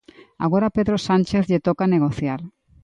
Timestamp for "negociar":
1.95-2.39